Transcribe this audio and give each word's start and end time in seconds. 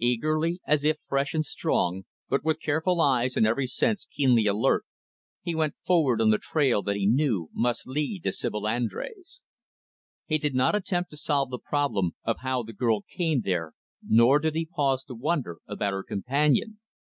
Eagerly, 0.00 0.60
as 0.66 0.82
if 0.82 0.96
fresh 1.06 1.34
and 1.34 1.46
strong, 1.46 2.02
but 2.28 2.42
with 2.42 2.58
careful 2.60 3.00
eyes 3.00 3.36
and 3.36 3.46
every 3.46 3.68
sense 3.68 4.08
keenly 4.10 4.44
alert, 4.44 4.84
he 5.40 5.54
went 5.54 5.76
forward 5.86 6.20
on 6.20 6.30
the 6.30 6.36
trail 6.38 6.82
that 6.82 6.96
he 6.96 7.06
knew 7.06 7.48
must 7.52 7.86
lead 7.86 8.16
him 8.16 8.22
to 8.24 8.32
Sibyl 8.32 8.62
Andrés. 8.62 9.42
He 10.26 10.36
did 10.36 10.56
not 10.56 10.74
attempt 10.74 11.10
to 11.12 11.16
solve 11.16 11.50
the 11.50 11.60
problem 11.64 12.16
of 12.24 12.40
how 12.40 12.64
the 12.64 12.72
girl 12.72 13.04
came 13.08 13.42
there, 13.42 13.72
nor 14.04 14.40
did 14.40 14.56
he 14.56 14.66
pause 14.66 15.04
to 15.04 15.14
wonder 15.14 15.58
about 15.68 15.92
her 15.92 16.02
companion. 16.02 16.80